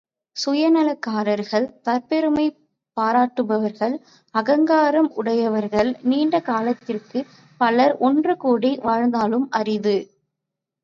சுயநலக்காரர்கள், 0.35 1.67
தற்பெருமை 1.81 2.45
பாராட்டுபவர்கள், 2.97 3.95
அகங்காரம் 4.35 5.11
உடையவர்கள் 5.15 5.91
நீண்ட 6.03 6.39
காலத்திற்குப் 6.41 7.29
பலர் 7.61 7.95
ஒன்று 8.01 8.35
கூடி 8.37 8.71
வாழ்தலும் 8.83 9.47
அரிது! 9.51 9.97